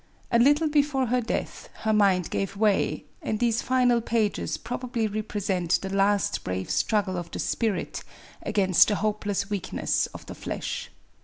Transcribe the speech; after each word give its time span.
A 0.31 0.39
little 0.39 0.67
before 0.67 1.05
her 1.05 1.21
death, 1.21 1.69
her 1.81 1.93
mind 1.93 2.31
gave 2.31 2.57
way; 2.57 3.05
and 3.21 3.37
these 3.37 3.61
final 3.61 4.01
pages 4.01 4.57
probably 4.57 5.05
represent 5.05 5.77
the 5.79 5.93
last 5.95 6.43
brave 6.43 6.71
struggle 6.71 7.17
of 7.17 7.29
the 7.29 7.37
spirit 7.37 8.03
against 8.41 8.87
the 8.87 8.95
hopeless 8.95 9.51
weakness 9.51 10.07
of 10.07 10.25
the 10.25 10.33
flesh. 10.33 10.89